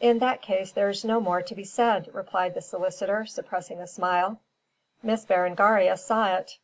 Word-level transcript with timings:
"In 0.00 0.18
that 0.18 0.42
case 0.42 0.70
there's 0.70 1.02
no 1.02 1.18
more 1.18 1.40
to 1.40 1.54
be 1.54 1.64
said," 1.64 2.14
replied 2.14 2.52
the 2.52 2.60
solicitor, 2.60 3.24
suppressing 3.24 3.80
a 3.80 3.86
smile. 3.86 4.38
Miss 5.02 5.24
Berengaria 5.24 5.96
saw 5.96 6.36
it. 6.36 6.58